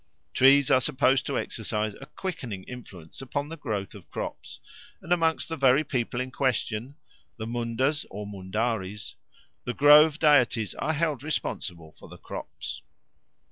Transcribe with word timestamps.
Trees 0.33 0.71
are 0.71 0.81
supposed 0.81 1.27
to 1.27 1.37
exercise 1.37 1.93
a 2.01 2.07
quickening 2.07 2.63
influence 2.63 3.21
upon 3.21 3.49
the 3.49 3.55
growth 3.55 3.93
of 3.93 4.09
crops, 4.09 4.59
and 4.99 5.13
amongst 5.13 5.47
the 5.47 5.55
very 5.55 5.83
people 5.83 6.19
in 6.19 6.31
question 6.31 6.95
the 7.37 7.45
Mundas 7.45 8.03
or 8.09 8.25
Mundaris 8.25 9.13
"the 9.63 9.75
grove 9.75 10.17
deities 10.17 10.73
are 10.73 10.93
held 10.93 11.21
responsible 11.21 11.91
for 11.91 12.09
the 12.09 12.17
crops." 12.17 12.81